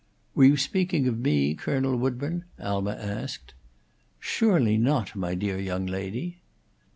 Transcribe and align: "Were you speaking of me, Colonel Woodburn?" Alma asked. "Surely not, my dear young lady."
"Were 0.33 0.45
you 0.45 0.57
speaking 0.57 1.07
of 1.07 1.19
me, 1.19 1.53
Colonel 1.53 1.95
Woodburn?" 1.95 2.45
Alma 2.59 2.93
asked. 2.95 3.53
"Surely 4.19 4.75
not, 4.75 5.15
my 5.15 5.35
dear 5.35 5.59
young 5.59 5.85
lady." 5.85 6.39